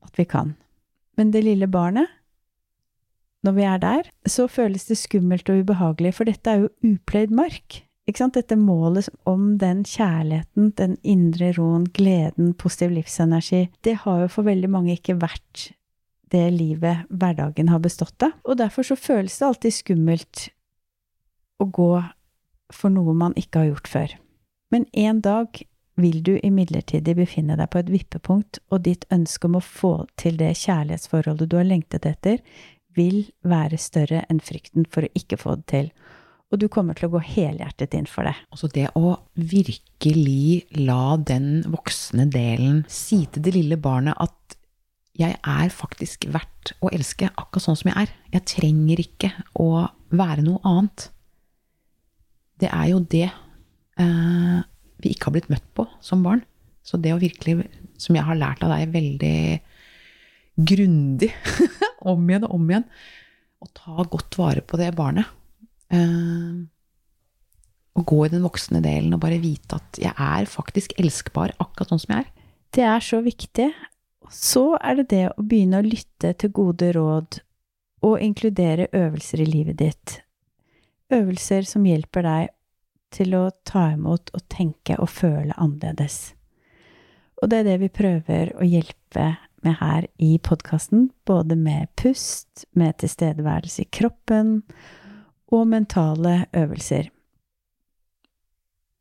at 0.00 0.16
vi 0.16 0.24
kan. 0.24 0.56
Men 1.18 1.32
det 1.34 1.44
lille 1.44 1.68
barnet, 1.70 2.08
når 3.42 3.56
vi 3.56 3.64
er 3.64 3.78
der, 3.80 4.08
så 4.28 4.46
føles 4.50 4.84
det 4.88 4.98
skummelt 5.00 5.48
og 5.50 5.62
ubehagelig, 5.62 6.14
for 6.14 6.28
dette 6.28 6.50
er 6.50 6.64
jo 6.64 6.94
upløyd 6.94 7.32
mark. 7.34 7.82
Dette 8.10 8.56
målet 8.58 9.06
om 9.28 9.52
den 9.60 9.84
kjærligheten, 9.86 10.72
den 10.74 10.96
indre 11.06 11.52
roen, 11.54 11.84
gleden, 11.94 12.54
positiv 12.58 12.90
livsenergi, 12.96 13.68
det 13.86 14.00
har 14.02 14.24
jo 14.24 14.30
for 14.34 14.48
veldig 14.48 14.70
mange 14.70 14.96
ikke 14.96 15.20
vært 15.20 15.68
det 16.34 16.48
livet 16.54 17.06
hverdagen 17.06 17.70
har 17.70 17.78
bestått 17.78 18.26
av. 18.26 18.34
Og 18.42 18.58
derfor 18.58 18.82
så 18.86 18.96
føles 18.98 19.38
det 19.38 19.46
alltid 19.46 19.76
skummelt 19.76 20.48
å 21.62 21.68
gå 21.70 21.92
for 22.74 22.90
noe 22.90 23.14
man 23.14 23.36
ikke 23.38 23.62
har 23.62 23.70
gjort 23.70 23.90
før. 23.90 24.16
Men 24.74 24.86
en 24.90 25.22
dag 25.22 25.62
vil 26.00 26.22
du 26.26 26.34
imidlertid 26.42 27.08
befinne 27.16 27.56
deg 27.58 27.70
på 27.72 27.82
et 27.82 27.90
vippepunkt, 27.92 28.60
og 28.70 28.84
ditt 28.86 29.06
ønske 29.12 29.48
om 29.48 29.58
å 29.58 29.64
få 29.64 29.94
til 30.20 30.38
det 30.40 30.54
kjærlighetsforholdet 30.62 31.50
du 31.50 31.58
har 31.60 31.68
lengtet 31.68 32.08
etter, 32.08 32.40
vil 32.96 33.22
være 33.46 33.78
større 33.78 34.24
enn 34.32 34.40
frykten 34.42 34.88
for 34.90 35.06
å 35.06 35.12
ikke 35.14 35.38
få 35.38 35.60
det 35.60 35.68
til 35.70 35.92
og 36.50 36.58
du 36.58 36.66
kommer 36.70 36.98
til 36.98 37.06
å 37.06 37.14
gå 37.14 37.20
helhjertet 37.22 37.94
inn 37.94 38.08
for 38.10 38.26
det. 38.26 38.34
Altså 38.50 38.68
det 38.74 38.88
å 38.98 39.14
virkelig 39.38 40.66
la 40.82 41.14
den 41.22 41.62
voksne 41.70 42.26
delen 42.30 42.82
si 42.90 43.22
til 43.30 43.44
det 43.46 43.54
lille 43.54 43.78
barnet 43.80 44.18
at 44.18 44.56
jeg 45.20 45.36
er 45.36 45.70
faktisk 45.74 46.26
verdt 46.32 46.72
å 46.82 46.90
elske 46.94 47.28
akkurat 47.30 47.66
sånn 47.68 47.78
som 47.78 47.90
jeg 47.92 48.06
er. 48.06 48.12
Jeg 48.34 48.46
trenger 48.50 49.02
ikke 49.02 49.30
å 49.62 49.86
være 50.16 50.42
noe 50.46 50.62
annet. 50.66 51.06
Det 52.60 52.70
er 52.72 52.88
jo 52.90 53.00
det 53.12 53.28
eh, 53.28 54.60
vi 55.02 55.14
ikke 55.14 55.28
har 55.28 55.36
blitt 55.36 55.50
møtt 55.52 55.66
på 55.76 55.86
som 56.04 56.24
barn. 56.26 56.42
Så 56.86 56.98
det 57.00 57.12
å 57.14 57.20
virkelig, 57.20 57.66
som 58.00 58.16
jeg 58.16 58.26
har 58.26 58.38
lært 58.38 58.64
av 58.64 58.72
deg 58.72 58.94
veldig 58.94 59.40
grundig, 60.70 61.30
om 62.10 62.24
igjen 62.28 62.46
og 62.48 62.56
om 62.56 62.68
igjen, 62.70 62.86
å 63.60 63.68
ta 63.76 64.04
godt 64.08 64.38
vare 64.40 64.64
på 64.64 64.80
det 64.80 64.90
barnet. 64.96 65.28
Eh, 65.92 66.60
å 67.98 68.04
gå 68.06 68.24
i 68.24 68.32
den 68.32 68.44
voksne 68.46 68.80
delen 68.84 69.14
og 69.16 69.22
bare 69.24 69.40
vite 69.42 69.80
at 69.80 69.98
jeg 70.00 70.14
er 70.14 70.48
faktisk 70.48 70.94
elskbar 71.00 71.52
akkurat 71.58 71.92
sånn 71.92 72.02
som 72.02 72.14
jeg 72.14 72.24
er. 72.24 72.48
Det 72.70 72.86
er 72.86 73.04
så 73.04 73.20
viktig. 73.24 73.68
Så 74.30 74.64
er 74.78 75.00
det 75.00 75.08
det 75.10 75.24
å 75.32 75.42
begynne 75.42 75.80
å 75.80 75.86
lytte 75.86 76.32
til 76.38 76.52
gode 76.54 76.92
råd 76.94 77.40
og 78.06 78.22
inkludere 78.22 78.86
øvelser 78.96 79.42
i 79.42 79.48
livet 79.48 79.80
ditt. 79.80 80.20
Øvelser 81.12 81.66
som 81.66 81.84
hjelper 81.84 82.24
deg 82.24 82.54
til 83.14 83.34
å 83.36 83.50
ta 83.66 83.90
imot 83.94 84.32
og 84.34 84.46
tenke 84.52 84.96
og 85.00 85.10
føle 85.12 85.56
annerledes. 85.56 86.34
Og 87.40 87.50
det 87.50 87.62
er 87.62 87.68
det 87.70 87.78
vi 87.84 87.92
prøver 87.92 88.52
å 88.60 88.66
hjelpe 88.66 89.28
med 89.64 89.76
her 89.80 90.06
i 90.18 90.38
podkasten, 90.38 91.10
både 91.28 91.56
med 91.56 91.88
pust, 92.00 92.66
med 92.72 92.98
tilstedeværelse 93.00 93.84
i 93.84 93.90
kroppen 93.92 94.60
og 95.52 95.66
mentale 95.68 96.44
øvelser. 96.56 97.10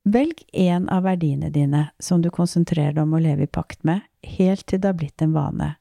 Velg 0.09 0.41
én 0.53 0.87
av 0.89 1.03
verdiene 1.05 1.51
dine 1.53 1.89
som 1.99 2.23
du 2.23 2.31
konsentrerer 2.33 2.95
deg 2.95 3.03
om 3.03 3.13
å 3.13 3.21
leve 3.21 3.45
i 3.45 3.51
pakt 3.51 3.83
med, 3.85 4.01
helt 4.23 4.65
til 4.67 4.81
det 4.81 4.89
har 4.89 4.97
blitt 4.99 5.21
en 5.21 5.35
vane. 5.35 5.73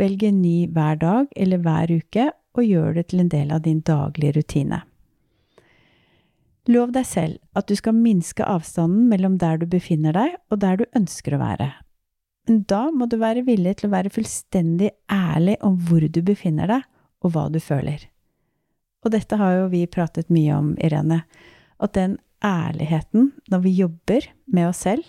Velg 0.00 0.24
en 0.24 0.40
ny 0.42 0.56
hver 0.72 0.96
dag 0.98 1.28
eller 1.36 1.60
hver 1.62 1.92
uke, 1.92 2.30
og 2.52 2.68
gjør 2.68 2.96
det 2.98 3.06
til 3.08 3.22
en 3.22 3.30
del 3.32 3.52
av 3.54 3.62
din 3.64 3.80
daglige 3.80 4.36
rutine. 4.36 4.82
Lov 6.70 6.92
deg 6.94 7.06
selv 7.08 7.58
at 7.58 7.66
du 7.66 7.74
skal 7.78 7.96
minske 7.98 8.44
avstanden 8.46 9.08
mellom 9.10 9.38
der 9.40 9.58
du 9.58 9.66
befinner 9.66 10.14
deg 10.14 10.36
og 10.52 10.60
der 10.62 10.78
du 10.78 10.84
ønsker 10.98 11.34
å 11.34 11.42
være. 11.42 11.72
Men 12.48 12.62
da 12.70 12.84
må 12.90 13.06
du 13.06 13.18
være 13.22 13.44
villig 13.46 13.76
til 13.78 13.88
å 13.88 13.94
være 13.94 14.12
fullstendig 14.14 14.90
ærlig 15.10 15.56
om 15.62 15.76
hvor 15.86 16.06
du 16.06 16.20
befinner 16.26 16.70
deg, 16.70 16.86
og 17.22 17.34
hva 17.34 17.46
du 17.54 17.60
føler. 17.62 18.08
Og 19.06 19.14
dette 19.14 19.38
har 19.38 19.56
jo 19.56 19.70
vi 19.70 19.84
pratet 19.90 20.30
mye 20.30 20.54
om, 20.56 20.72
Irene, 20.82 21.22
at 21.82 21.94
den 21.94 22.16
ærligheten 22.42 23.30
når 23.50 23.62
vi 23.62 23.74
jobber 23.78 24.26
med 24.50 24.70
oss 24.70 24.82
selv, 24.86 25.06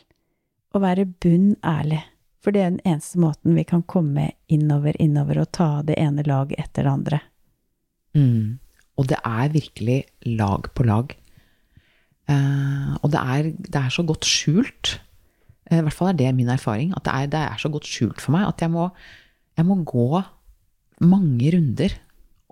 å 0.74 0.82
være 0.82 1.06
bunn 1.06 1.56
ærlig. 1.66 2.02
For 2.44 2.54
det 2.54 2.62
er 2.62 2.74
den 2.74 2.86
eneste 2.86 3.22
måten 3.22 3.58
vi 3.58 3.64
kan 3.66 3.86
komme 3.88 4.32
innover, 4.52 4.98
innover 5.02 5.42
og 5.42 5.52
ta 5.56 5.70
det 5.86 5.98
ene 6.02 6.26
laget 6.28 6.60
etter 6.60 6.86
det 6.86 6.94
andre. 6.94 7.20
Mm. 8.18 8.60
Og 9.00 9.10
det 9.10 9.20
er 9.26 9.54
virkelig 9.54 10.00
lag 10.38 10.70
på 10.76 10.86
lag. 10.86 11.14
Uh, 12.30 12.96
og 13.04 13.12
det 13.12 13.20
er, 13.20 13.50
det 13.58 13.80
er, 13.80 13.90
så 13.92 14.06
godt 14.08 14.28
skjult. 14.28 14.96
Uh, 15.68 15.80
I 15.80 15.84
hvert 15.84 15.98
fall 15.98 16.14
er 16.14 16.20
det 16.22 16.32
min 16.38 16.52
erfaring. 16.52 16.94
At 16.96 17.06
det 17.08 17.14
er, 17.14 17.32
det 17.34 17.42
er 17.42 17.60
så 17.60 17.72
godt 17.74 17.90
skjult 17.90 18.24
for 18.24 18.36
meg 18.36 18.48
at 18.48 18.64
jeg 18.64 18.72
må, 18.72 18.88
jeg 19.60 19.68
må 19.68 19.82
gå 19.84 20.24
mange 21.04 21.52
runder, 21.56 21.96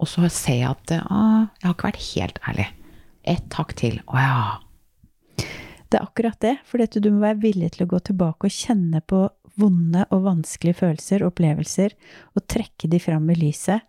og 0.02 0.10
så 0.10 0.28
ser 0.34 0.60
jeg 0.64 0.72
at 0.74 0.96
uh, 1.00 1.48
jeg 1.62 1.70
har 1.70 1.76
ikke 1.78 1.92
vært 1.92 2.06
helt 2.10 2.44
ærlig. 2.52 2.68
Ett 3.32 3.60
hakk 3.60 3.76
til. 3.80 4.02
Å 4.10 4.18
ja. 4.20 4.42
Det 5.92 6.00
er 6.00 6.08
akkurat 6.08 6.40
det, 6.44 6.56
for 6.66 6.80
du 6.80 7.12
må 7.12 7.22
være 7.26 7.44
villig 7.44 7.74
til 7.76 7.86
å 7.86 7.92
gå 7.92 8.00
tilbake 8.08 8.48
og 8.48 8.56
kjenne 8.56 9.02
på 9.04 9.26
vonde 9.60 10.06
og 10.10 10.24
vanskelige 10.26 10.80
følelser 10.80 11.24
og 11.24 11.34
opplevelser, 11.34 11.96
og 12.36 12.48
trekke 12.50 12.90
de 12.92 13.00
fram 13.04 13.28
i 13.32 13.38
lyset. 13.38 13.84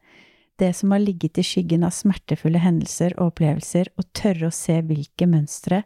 Det 0.63 0.71
som 0.79 0.93
har 0.95 1.03
ligget 1.03 1.41
i 1.41 1.43
skyggen 1.43 1.83
av 1.83 1.91
smertefulle 1.91 2.61
hendelser 2.63 3.17
og 3.17 3.33
opplevelser, 3.33 3.89
og 3.99 4.07
tørre 4.15 4.47
å 4.47 4.55
se 4.55 4.77
hvilke 4.87 5.27
mønstre 5.27 5.81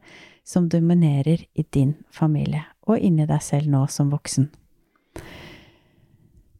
som 0.44 0.66
dominerer 0.68 1.46
i 1.56 1.64
din 1.72 1.94
familie, 2.12 2.60
og 2.84 3.00
inni 3.00 3.24
deg 3.24 3.40
selv 3.40 3.70
nå 3.72 3.86
som 3.88 4.10
voksen. 4.12 4.50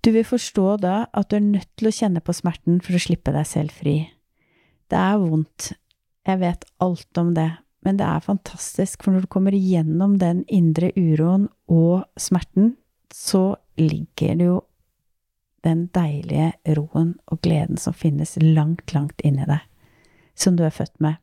Du 0.00 0.12
vil 0.14 0.25
forstå 0.25 0.76
da 0.80 0.94
at 1.12 1.28
du 1.28 1.37
er 1.37 1.44
nødt 1.44 1.68
til 1.76 1.90
å 1.90 1.92
kjenne 1.92 2.23
på 2.25 2.35
smerten 2.38 2.80
for 2.80 2.96
å 2.96 3.02
slippe 3.02 3.35
deg 3.35 3.49
selv 3.50 3.75
fri. 3.75 3.99
Det 4.88 4.96
er 4.96 5.20
vondt, 5.20 5.73
jeg 6.26 6.40
vet 6.40 6.64
alt 6.87 7.20
om 7.20 7.35
det, 7.37 7.50
men 7.85 7.99
det 8.00 8.06
er 8.06 8.25
fantastisk, 8.25 9.02
for 9.02 9.12
når 9.12 9.26
du 9.26 9.32
kommer 9.35 9.54
igjennom 9.54 10.16
den 10.23 10.44
indre 10.49 10.88
uroen 10.96 11.50
og 11.68 12.06
smerten, 12.16 12.78
så 13.12 13.58
ligger 13.76 14.40
det 14.40 14.49
jo 14.49 14.56
den 15.66 15.87
deilige 15.94 16.52
roen 16.78 17.16
og 17.26 17.42
gleden 17.44 17.80
som 17.80 17.96
finnes 17.96 18.37
langt, 18.40 18.94
langt 18.94 19.23
inni 19.26 19.46
deg, 19.49 19.62
som 20.38 20.56
du 20.56 20.64
er 20.66 20.75
født 20.75 20.96
med. 21.02 21.18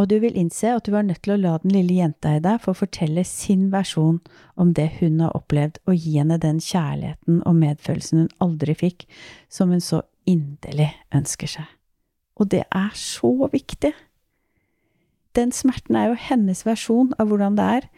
Og 0.00 0.08
du 0.08 0.16
vil 0.22 0.38
innse 0.40 0.72
at 0.72 0.86
du 0.88 0.96
er 0.96 1.04
nødt 1.04 1.20
til 1.22 1.34
å 1.34 1.40
la 1.40 1.56
den 1.62 1.74
lille 1.74 1.98
jenta 2.00 2.32
i 2.34 2.42
deg 2.42 2.62
få 2.64 2.72
fortelle 2.74 3.22
sin 3.28 3.68
versjon 3.74 4.22
om 4.56 4.72
det 4.74 4.88
hun 5.02 5.20
har 5.20 5.36
opplevd, 5.36 5.82
og 5.86 5.98
gi 5.98 6.16
henne 6.16 6.40
den 6.40 6.62
kjærligheten 6.64 7.42
og 7.46 7.58
medfølelsen 7.60 8.24
hun 8.24 8.32
aldri 8.42 8.74
fikk, 8.78 9.04
som 9.52 9.70
hun 9.70 9.84
så 9.84 10.00
inderlig 10.26 10.88
ønsker 11.14 11.50
seg. 11.58 11.68
Og 12.40 12.48
det 12.50 12.64
er 12.72 12.90
så 12.96 13.30
viktig 13.52 13.92
den 15.36 15.52
smerten 15.52 15.96
er 15.96 16.10
jo 16.10 16.18
hennes 16.18 16.64
versjon 16.66 17.12
av 17.20 17.30
hvordan 17.30 17.56
det 17.56 17.68
er. 17.78 17.88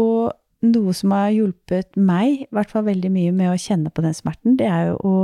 Og 0.00 0.32
noe 0.64 0.94
som 0.96 1.12
har 1.14 1.32
hjulpet 1.34 1.98
meg, 2.00 2.44
i 2.44 2.48
hvert 2.54 2.72
fall 2.72 2.86
veldig 2.86 3.10
mye 3.12 3.32
med 3.36 3.52
å 3.52 3.60
kjenne 3.60 3.92
på 3.94 4.04
den 4.04 4.16
smerten, 4.16 4.56
det 4.60 4.68
er 4.70 4.92
jo 4.92 4.96
å 5.04 5.18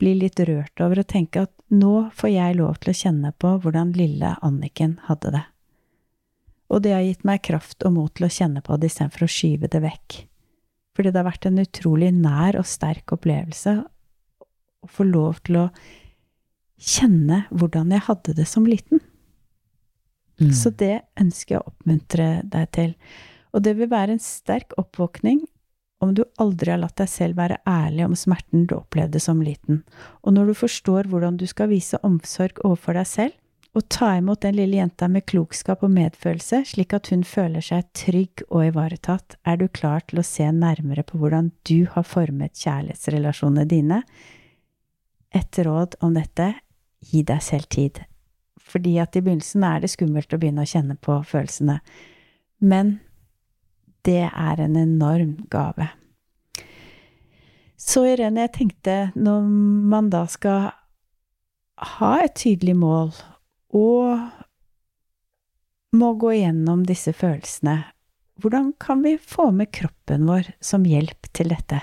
bli 0.00 0.14
litt 0.18 0.40
rørt 0.42 0.82
over 0.84 1.02
å 1.02 1.06
tenke 1.08 1.46
at 1.46 1.52
nå 1.72 2.10
får 2.16 2.32
jeg 2.34 2.58
lov 2.58 2.80
til 2.82 2.92
å 2.92 2.98
kjenne 2.98 3.32
på 3.40 3.54
hvordan 3.62 3.94
lille 3.96 4.34
Anniken 4.44 4.98
hadde 5.08 5.32
det. 5.38 5.44
Og 6.72 6.84
det 6.84 6.94
har 6.96 7.04
gitt 7.04 7.24
meg 7.28 7.42
kraft 7.44 7.84
og 7.84 7.96
mot 7.96 8.12
til 8.16 8.28
å 8.28 8.32
kjenne 8.32 8.62
på 8.64 8.76
det 8.80 8.88
istedenfor 8.92 9.26
å 9.26 9.32
skyve 9.32 9.68
det 9.72 9.82
vekk. 9.84 10.18
Fordi 10.96 11.12
det 11.12 11.20
har 11.20 11.28
vært 11.28 11.48
en 11.48 11.62
utrolig 11.62 12.12
nær 12.16 12.58
og 12.60 12.68
sterk 12.68 13.14
opplevelse 13.16 13.78
å 13.82 14.90
få 14.90 15.06
lov 15.08 15.40
til 15.46 15.62
å 15.62 15.66
kjenne 16.82 17.44
hvordan 17.52 17.92
jeg 17.94 18.06
hadde 18.08 18.36
det 18.36 18.48
som 18.48 18.66
liten. 18.68 19.02
Mm. 20.40 20.52
Så 20.56 20.72
det 20.74 21.04
ønsker 21.20 21.56
jeg 21.56 21.62
å 21.62 21.70
oppmuntre 21.70 22.28
deg 22.48 22.72
til. 22.74 22.96
Og 23.52 23.64
det 23.64 23.76
vil 23.78 23.90
være 23.92 24.16
en 24.16 24.22
sterk 24.22 24.72
oppvåkning 24.80 25.42
om 26.02 26.14
du 26.16 26.24
aldri 26.42 26.72
har 26.72 26.80
latt 26.82 26.98
deg 26.98 27.10
selv 27.10 27.38
være 27.38 27.60
ærlig 27.68 28.08
om 28.08 28.16
smerten 28.18 28.64
du 28.66 28.74
opplevde 28.74 29.20
som 29.22 29.42
liten, 29.44 29.84
og 30.26 30.34
når 30.34 30.50
du 30.50 30.58
forstår 30.64 31.06
hvordan 31.12 31.36
du 31.38 31.46
skal 31.46 31.70
vise 31.70 32.00
omsorg 32.02 32.58
overfor 32.66 32.98
deg 32.98 33.06
selv, 33.06 33.36
og 33.72 33.86
ta 33.88 34.10
imot 34.18 34.42
den 34.44 34.58
lille 34.58 34.76
jenta 34.76 35.06
med 35.08 35.24
klokskap 35.30 35.84
og 35.86 35.92
medfølelse, 35.94 36.60
slik 36.68 36.92
at 36.92 37.08
hun 37.08 37.22
føler 37.24 37.64
seg 37.64 37.86
trygg 37.96 38.42
og 38.50 38.66
ivaretatt, 38.66 39.38
er 39.48 39.56
du 39.62 39.64
klar 39.72 40.04
til 40.04 40.20
å 40.20 40.26
se 40.26 40.44
nærmere 40.52 41.06
på 41.08 41.20
hvordan 41.22 41.48
du 41.68 41.86
har 41.94 42.04
formet 42.04 42.58
kjærlighetsrelasjonene 42.60 43.64
dine. 43.70 44.02
Et 45.32 45.62
råd 45.64 45.96
om 46.04 46.12
dette 46.12 46.50
gi 47.08 47.22
deg 47.24 47.40
selv 47.40 47.70
tid. 47.72 48.02
Fordi 48.60 48.98
at 49.00 49.16
i 49.16 49.24
begynnelsen 49.24 49.64
er 49.64 49.80
det 49.80 49.94
skummelt 49.94 50.36
å 50.36 50.40
begynne 50.42 50.66
å 50.66 50.68
kjenne 50.68 50.98
på 51.00 51.16
følelsene. 51.30 51.78
Men 52.60 52.98
det 54.06 54.28
er 54.28 54.62
en 54.62 54.76
enorm 54.76 55.36
gave. 55.50 55.88
Så 57.78 58.04
Irene, 58.06 58.46
jeg 58.46 58.54
tenkte 58.56 58.96
når 59.18 59.46
man 59.92 60.10
da 60.12 60.24
skal 60.30 60.70
ha 61.82 62.12
et 62.22 62.36
tydelig 62.38 62.76
mål 62.78 63.10
og 63.74 64.28
må 65.98 66.12
gå 66.20 66.36
igjennom 66.36 66.84
disse 66.88 67.12
følelsene, 67.16 67.82
hvordan 68.40 68.72
kan 68.80 69.02
vi 69.04 69.16
få 69.18 69.50
med 69.54 69.72
kroppen 69.74 70.28
vår 70.30 70.54
som 70.62 70.86
hjelp 70.88 71.28
til 71.36 71.52
dette? 71.52 71.80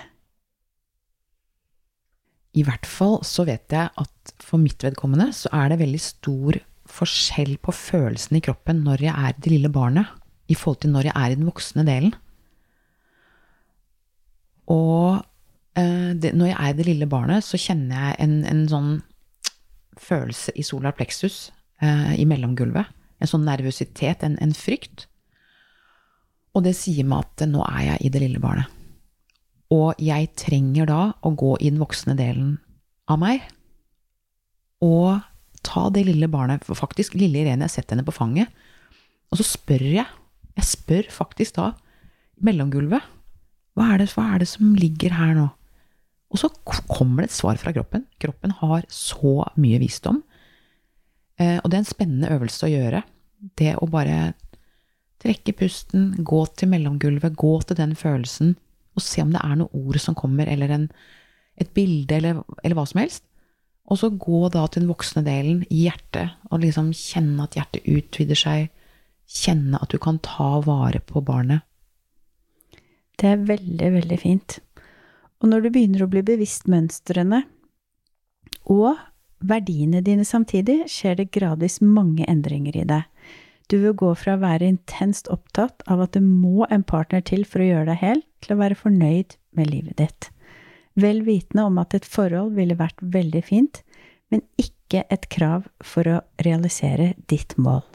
I 2.57 2.63
hvert 2.65 2.87
fall 2.89 3.19
så 3.27 3.45
vet 3.47 3.69
jeg 3.71 3.91
at 4.01 4.33
for 4.41 4.61
mitt 4.61 4.81
vedkommende 4.83 5.29
så 5.35 5.51
er 5.53 5.69
det 5.69 5.81
veldig 5.83 6.01
stor 6.01 6.57
forskjell 6.89 7.59
på 7.61 7.75
følelsen 7.75 8.39
i 8.39 8.43
kroppen 8.43 8.81
når 8.85 9.05
jeg 9.05 9.13
er 9.13 9.37
det 9.37 9.53
lille 9.53 9.69
barnet, 9.71 10.09
i 10.49 10.57
forhold 10.57 10.81
til 10.83 10.93
når 10.93 11.09
jeg 11.09 11.15
er 11.15 11.31
i 11.31 11.37
den 11.37 11.47
voksne 11.49 11.85
delen. 11.87 12.15
Og 14.69 15.21
eh, 15.77 16.15
det, 16.17 16.33
når 16.37 16.51
jeg 16.51 16.57
er 16.59 16.77
det 16.77 16.87
lille 16.89 17.09
barnet, 17.09 17.45
så 17.45 17.59
kjenner 17.61 18.09
jeg 18.09 18.17
en, 18.25 18.35
en 18.49 18.65
sånn 18.69 18.91
følelse 19.99 20.53
i 20.55 20.65
solar 20.65 20.95
plexus, 20.97 21.49
eh, 21.81 22.15
i 22.21 22.27
mellomgulvet. 22.29 22.89
En 23.19 23.29
sånn 23.29 23.47
nervøsitet, 23.47 24.23
en, 24.23 24.37
en, 24.41 24.55
frykt. 24.55 25.07
Og 26.55 26.63
det 26.65 26.75
sier 26.77 27.07
meg 27.07 27.25
at 27.25 27.47
nå 27.49 27.63
er 27.67 27.81
jeg 27.91 28.05
i 28.05 28.13
det 28.13 28.23
lille 28.23 28.41
barnet. 28.43 28.69
Og 29.73 29.99
jeg 30.01 30.31
trenger 30.39 30.89
da 30.89 31.01
å 31.21 31.33
gå 31.37 31.55
i 31.59 31.69
den 31.69 31.81
voksne 31.81 32.15
delen 32.17 32.55
av 33.09 33.19
meg. 33.21 33.43
Og 34.85 35.19
ta 35.65 35.89
det 35.93 36.05
lille 36.07 36.29
barnet, 36.31 36.63
faktisk 36.65 37.17
lille 37.19 37.43
Irene, 37.43 37.67
jeg 37.67 37.79
setter 37.79 37.97
henne 37.97 38.07
på 38.07 38.15
fanget, 38.15 38.49
og 39.29 39.37
så 39.37 39.45
spør 39.45 39.83
jeg, 39.83 40.07
jeg 40.59 40.67
spør 40.69 41.09
faktisk 41.13 41.57
da, 41.57 41.71
mellomgulvet, 42.43 43.05
hva 43.77 43.93
er, 43.93 44.01
det, 44.01 44.09
hva 44.15 44.33
er 44.33 44.43
det 44.43 44.49
som 44.51 44.75
ligger 44.75 45.15
her 45.15 45.33
nå? 45.37 45.47
Og 46.29 46.41
så 46.41 46.49
kommer 46.89 47.23
det 47.23 47.31
et 47.31 47.37
svar 47.37 47.57
fra 47.57 47.71
kroppen. 47.73 48.03
Kroppen 48.21 48.51
har 48.59 48.83
så 48.93 49.39
mye 49.57 49.79
visdom. 49.81 50.19
Eh, 51.39 51.57
og 51.57 51.69
det 51.71 51.77
er 51.77 51.81
en 51.81 51.89
spennende 51.89 52.33
øvelse 52.35 52.67
å 52.67 52.71
gjøre. 52.73 53.01
Det 53.57 53.73
å 53.79 53.87
bare 53.89 54.19
Trekke 55.19 55.51
pusten, 55.59 56.13
gå 56.23 56.45
til 56.55 56.69
mellomgulvet, 56.71 57.35
gå 57.35 57.57
til 57.67 57.75
den 57.75 57.91
følelsen, 57.99 58.53
og 58.95 59.03
se 59.03 59.23
om 59.23 59.33
det 59.33 59.41
er 59.43 59.57
noe 59.59 59.81
ord 59.81 59.99
som 59.99 60.15
kommer, 60.15 60.47
eller 60.47 60.71
en, 60.71 60.85
et 61.59 61.73
bilde, 61.75 62.15
eller, 62.15 62.39
eller 62.63 62.77
hva 62.77 62.85
som 62.87 63.01
helst. 63.01 63.25
Og 63.89 63.99
så 63.99 64.11
gå 64.13 64.45
da 64.53 64.63
til 64.69 64.85
den 64.85 64.91
voksne 64.91 65.25
delen, 65.25 65.65
hjertet, 65.67 66.37
og 66.47 66.63
liksom 66.63 66.93
kjenne 66.95 67.49
at 67.49 67.57
hjertet 67.57 67.89
utvider 67.89 68.39
seg. 68.39 68.69
Kjenne 69.29 69.77
at 69.77 69.91
du 69.93 69.99
kan 70.01 70.17
ta 70.25 70.57
vare 70.65 71.01
på 71.05 71.21
barnet. 71.21 71.61
Det 73.19 73.27
er 73.27 73.45
veldig, 73.45 73.91
veldig 73.97 74.17
fint. 74.19 74.57
Og 75.39 75.51
når 75.51 75.63
du 75.65 75.69
begynner 75.75 76.03
å 76.03 76.11
bli 76.11 76.23
bevisst 76.25 76.67
mønstrene 76.71 77.43
og 78.69 78.97
verdiene 79.39 80.01
dine 80.03 80.25
samtidig, 80.27 80.81
skjer 80.91 81.19
det 81.19 81.29
gradvis 81.35 81.79
mange 81.83 82.25
endringer 82.27 82.75
i 82.79 82.87
deg. 82.87 83.05
Du 83.69 83.77
vil 83.77 83.93
gå 83.93 84.09
fra 84.17 84.33
å 84.35 84.41
være 84.41 84.67
intenst 84.71 85.29
opptatt 85.29 85.83
av 85.87 86.01
at 86.03 86.15
det 86.17 86.23
må 86.25 86.65
en 86.73 86.83
partner 86.83 87.21
til 87.21 87.45
for 87.45 87.61
å 87.61 87.69
gjøre 87.69 87.91
deg 87.91 88.01
hel, 88.01 88.23
til 88.41 88.55
å 88.55 88.59
være 88.63 88.79
fornøyd 88.79 89.37
med 89.55 89.69
livet 89.69 89.99
ditt. 90.01 90.31
Vel 90.99 91.21
vitende 91.27 91.67
om 91.69 91.77
at 91.79 91.93
et 91.95 92.07
forhold 92.07 92.57
ville 92.57 92.79
vært 92.79 92.99
veldig 92.99 93.43
fint, 93.45 93.83
men 94.33 94.41
ikke 94.57 95.05
et 95.13 95.29
krav 95.29 95.69
for 95.85 96.09
å 96.09 96.19
realisere 96.41 97.13
ditt 97.29 97.55
mål. 97.61 97.85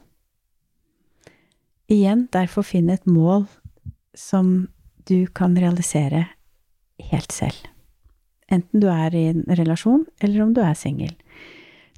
Igjen, 1.91 2.29
derfor 2.33 2.65
finn 2.65 2.89
et 2.91 3.05
mål 3.07 3.45
som 4.17 4.69
du 5.09 5.27
kan 5.27 5.57
realisere 5.57 6.27
helt 7.11 7.33
selv. 7.33 7.67
Enten 8.49 8.81
du 8.81 8.89
er 8.93 9.15
i 9.17 9.27
en 9.33 9.45
relasjon, 9.49 10.07
eller 10.21 10.45
om 10.45 10.55
du 10.55 10.63
er 10.65 10.77
singel. 10.79 11.13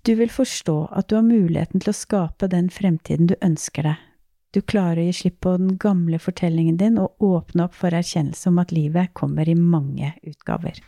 Du 0.07 0.14
vil 0.14 0.31
forstå 0.31 0.76
at 0.95 1.09
du 1.09 1.16
har 1.19 1.26
muligheten 1.26 1.83
til 1.83 1.90
å 1.90 1.97
skape 1.97 2.49
den 2.50 2.71
fremtiden 2.71 3.31
du 3.31 3.35
ønsker 3.43 3.90
deg. 3.90 4.02
Du 4.55 4.62
klarer 4.62 5.02
å 5.02 5.07
gi 5.09 5.14
slipp 5.19 5.40
på 5.45 5.57
den 5.59 5.75
gamle 5.83 6.19
fortellingen 6.23 6.78
din 6.81 7.00
og 7.02 7.23
åpne 7.23 7.66
opp 7.66 7.75
for 7.76 7.95
erkjennelse 7.95 8.49
om 8.49 8.61
at 8.62 8.73
livet 8.73 9.12
kommer 9.19 9.49
i 9.50 9.57
mange 9.59 10.14
utgaver. 10.23 10.78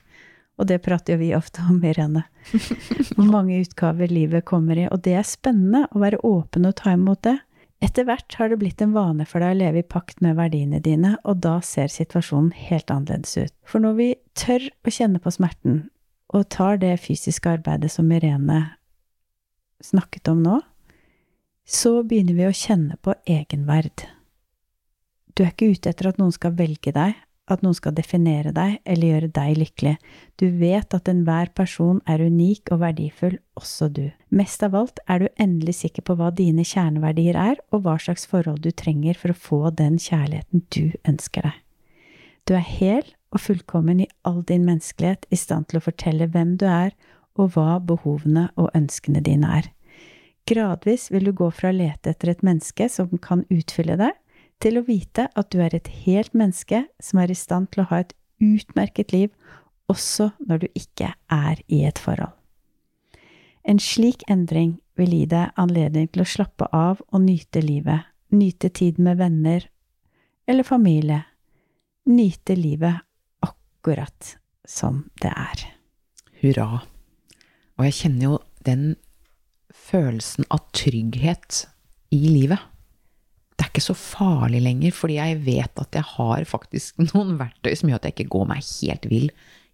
Og 0.59 0.67
det 0.71 0.81
prater 0.83 1.15
jo 1.15 1.21
vi 1.21 1.35
ofte 1.37 1.63
om, 1.71 1.77
Irene. 1.87 2.25
Hvor 3.15 3.29
mange 3.29 3.61
utgaver 3.61 4.11
livet 4.11 4.47
kommer 4.49 4.79
i. 4.79 4.87
Og 4.91 5.03
det 5.05 5.15
er 5.19 5.27
spennende 5.27 5.85
å 5.93 6.01
være 6.03 6.23
åpen 6.27 6.67
og 6.67 6.79
ta 6.81 6.95
imot 6.97 7.23
det. 7.27 7.37
Etter 7.85 8.09
hvert 8.09 8.35
har 8.41 8.51
det 8.51 8.59
blitt 8.59 8.83
en 8.83 8.95
vane 8.97 9.23
for 9.29 9.43
deg 9.43 9.55
å 9.55 9.59
leve 9.61 9.83
i 9.85 9.87
pakt 9.87 10.23
med 10.25 10.35
verdiene 10.39 10.81
dine, 10.83 11.15
og 11.23 11.39
da 11.45 11.59
ser 11.63 11.93
situasjonen 11.93 12.51
helt 12.57 12.91
annerledes 12.91 13.37
ut. 13.39 13.55
For 13.63 13.83
når 13.83 13.95
vi 14.01 14.09
tør 14.39 14.67
å 14.67 14.95
kjenne 14.95 15.23
på 15.23 15.33
smerten, 15.35 15.85
og 16.35 16.49
tar 16.53 16.81
det 16.83 16.97
fysiske 17.01 17.55
arbeidet 17.55 17.93
som 17.95 18.11
Irene 18.13 18.59
snakket 19.85 20.29
om 20.33 20.43
nå, 20.43 20.59
så 21.69 22.01
begynner 22.03 22.35
vi 22.35 22.49
å 22.49 22.57
kjenne 22.57 22.99
på 23.05 23.15
egenverd. 23.29 24.09
Du 25.37 25.45
er 25.45 25.53
ikke 25.53 25.71
ute 25.71 25.93
etter 25.93 26.11
at 26.11 26.19
noen 26.19 26.35
skal 26.35 26.57
velge 26.59 26.93
deg, 26.97 27.15
at 27.53 27.63
noen 27.65 27.77
skal 27.77 27.95
definere 27.97 28.53
deg 28.55 28.79
eller 28.85 29.13
gjøre 29.13 29.31
deg 29.35 29.59
lykkelig. 29.59 29.95
Du 30.41 30.47
vet 30.61 30.95
at 30.95 31.11
enhver 31.11 31.51
person 31.57 32.01
er 32.09 32.23
unik 32.25 32.73
og 32.75 32.83
verdifull, 32.83 33.39
også 33.59 33.89
du. 33.93 34.05
Mest 34.31 34.63
av 34.67 34.77
alt 34.79 35.01
er 35.09 35.25
du 35.25 35.29
endelig 35.43 35.79
sikker 35.81 36.07
på 36.07 36.19
hva 36.19 36.31
dine 36.35 36.67
kjerneverdier 36.67 37.39
er, 37.39 37.61
og 37.73 37.85
hva 37.87 37.97
slags 38.03 38.29
forhold 38.31 38.63
du 38.65 38.71
trenger 38.71 39.19
for 39.19 39.35
å 39.35 39.41
få 39.49 39.63
den 39.79 39.99
kjærligheten 40.03 40.67
du 40.75 40.93
ønsker 41.09 41.49
deg. 41.49 41.57
Du 42.49 42.55
er 42.57 42.65
hel 42.65 43.09
og 43.35 43.43
fullkommen 43.45 44.05
i 44.05 44.11
all 44.29 44.41
din 44.49 44.65
menneskelighet, 44.69 45.27
i 45.29 45.37
stand 45.37 45.69
til 45.69 45.81
å 45.81 45.85
fortelle 45.85 46.31
hvem 46.33 46.57
du 46.61 46.65
er, 46.69 46.95
og 47.39 47.55
hva 47.55 47.79
behovene 47.85 48.49
og 48.59 48.71
ønskene 48.77 49.21
dine 49.25 49.51
er. 49.61 49.69
Gradvis 50.49 51.11
vil 51.13 51.29
du 51.29 51.35
gå 51.37 51.51
fra 51.53 51.69
å 51.69 51.77
lete 51.77 52.15
etter 52.15 52.33
et 52.33 52.45
menneske 52.47 52.89
som 52.89 53.11
kan 53.21 53.45
utfylle 53.53 53.99
deg, 54.01 54.15
til 54.63 54.79
å 54.79 54.87
vite 54.87 55.29
at 55.39 55.51
du 55.53 55.61
er 55.63 55.75
et 55.77 55.89
helt 56.05 56.35
menneske 56.37 56.85
som 57.03 57.21
er 57.23 57.31
i 57.31 57.39
stand 57.39 57.71
til 57.73 57.85
å 57.85 57.89
ha 57.93 58.03
et 58.03 58.15
utmerket 58.43 59.15
liv 59.15 59.31
også 59.91 60.31
når 60.47 60.65
du 60.65 60.69
ikke 60.79 61.13
er 61.33 61.63
i 61.67 61.83
et 61.89 61.99
forhold. 61.99 62.35
En 63.69 63.81
slik 63.83 64.25
endring 64.31 64.79
vil 64.99 65.13
gi 65.15 65.25
deg 65.31 65.55
anledning 65.61 66.09
til 66.13 66.25
å 66.25 66.29
slappe 66.29 66.69
av 66.75 67.03
og 67.09 67.21
nyte 67.25 67.63
livet, 67.63 68.07
nyte 68.33 68.71
tiden 68.73 69.07
med 69.09 69.19
venner 69.21 69.67
eller 70.49 70.65
familie, 70.65 71.23
nyte 72.09 72.57
livet 72.57 73.05
akkurat 73.45 74.37
som 74.69 75.05
det 75.23 75.33
er. 75.33 75.67
Hurra. 76.41 76.83
Og 77.79 77.85
jeg 77.87 77.99
kjenner 78.01 78.25
jo 78.25 78.39
den 78.65 78.97
følelsen 79.75 80.49
av 80.53 80.65
trygghet 80.77 81.67
i 82.15 82.25
livet 82.33 82.65
det 83.59 83.67
er 83.67 83.73
ikke 83.73 83.83
så 83.89 83.97
farlig 83.99 84.61
lenger, 84.63 84.93
fordi 84.95 85.17
jeg 85.19 85.41
vet 85.43 85.81
at 85.83 85.97
jeg 85.99 86.07
har 86.15 86.45
faktisk 86.47 87.01
noen 87.11 87.35
verktøy 87.41 87.73
som 87.75 87.91
gjør 87.91 87.99
at 87.99 88.07
jeg 88.07 88.17
ikke 88.17 88.35
går 88.37 88.47
meg 88.53 88.63
helt 88.63 89.09
vill 89.11 89.33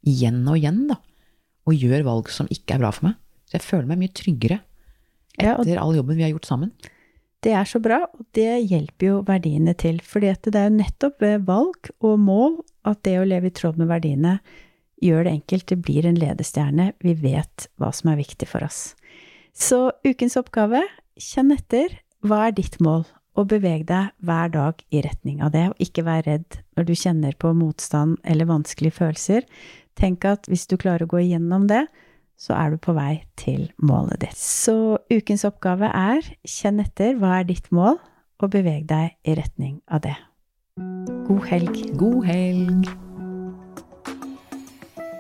igjen 0.08 0.40
og 0.48 0.56
igjen, 0.56 0.86
da. 0.88 0.96
Og 1.68 1.76
gjør 1.80 2.06
valg 2.06 2.32
som 2.32 2.48
ikke 2.52 2.76
er 2.76 2.82
bra 2.82 2.90
for 2.92 3.10
meg. 3.10 3.20
Så 3.48 3.58
jeg 3.58 3.64
føler 3.64 3.88
meg 3.88 4.00
mye 4.00 4.16
tryggere 4.16 4.60
etter 5.34 5.80
all 5.80 5.96
jobben 5.96 6.16
vi 6.16 6.24
har 6.24 6.32
gjort 6.32 6.48
sammen. 6.48 6.72
Det 7.44 7.52
er 7.52 7.66
så 7.68 7.80
bra, 7.82 7.98
og 8.08 8.24
det 8.36 8.64
hjelper 8.70 9.08
jo 9.08 9.16
verdiene 9.28 9.74
til. 9.76 9.98
For 10.04 10.24
det 10.24 10.54
er 10.54 10.68
jo 10.70 10.76
nettopp 10.78 11.20
ved 11.20 11.44
valg 11.48 11.90
og 12.00 12.20
mål 12.20 12.62
at 12.88 13.02
det 13.04 13.18
å 13.20 13.26
leve 13.28 13.50
i 13.50 13.56
tråd 13.56 13.80
med 13.80 13.90
verdiene 13.90 14.38
gjør 15.04 15.26
det 15.26 15.34
enkelt. 15.40 15.66
Det 15.68 15.80
blir 15.84 16.08
en 16.08 16.20
ledestjerne. 16.20 16.92
Vi 17.04 17.16
vet 17.20 17.66
hva 17.80 17.90
som 17.92 18.12
er 18.12 18.22
viktig 18.22 18.48
for 18.48 18.64
oss. 18.64 18.94
Så 19.52 19.90
ukens 20.06 20.38
oppgave, 20.40 20.80
kjenn 21.20 21.52
etter. 21.52 22.00
Hva 22.24 22.46
er 22.48 22.56
ditt 22.56 22.80
mål? 22.80 23.04
Og 23.34 23.48
beveg 23.50 23.86
deg 23.88 24.12
hver 24.24 24.52
dag 24.54 24.82
i 24.94 25.02
retning 25.04 25.42
av 25.42 25.52
det, 25.54 25.66
og 25.72 25.82
ikke 25.82 26.04
vær 26.06 26.24
redd 26.26 26.60
når 26.78 26.88
du 26.88 26.94
kjenner 26.98 27.36
på 27.38 27.52
motstand 27.56 28.16
eller 28.22 28.50
vanskelige 28.50 28.98
følelser. 29.00 29.46
Tenk 29.98 30.26
at 30.28 30.48
hvis 30.50 30.66
du 30.70 30.76
klarer 30.80 31.06
å 31.06 31.12
gå 31.14 31.22
igjennom 31.24 31.68
det, 31.70 31.84
så 32.38 32.56
er 32.58 32.74
du 32.74 32.80
på 32.82 32.94
vei 32.96 33.22
til 33.38 33.68
målet 33.78 34.24
ditt. 34.24 34.38
Så 34.38 34.98
ukens 35.12 35.46
oppgave 35.46 35.90
er 35.90 36.26
kjenn 36.46 36.82
etter 36.82 37.18
hva 37.18 37.40
er 37.40 37.48
ditt 37.50 37.70
mål, 37.74 38.00
og 38.42 38.50
beveg 38.50 38.88
deg 38.90 39.14
i 39.24 39.38
retning 39.38 39.78
av 39.86 40.02
det. 40.04 40.16
God 41.28 41.46
helg. 41.48 41.80
God 41.96 42.24
helg. 42.26 43.03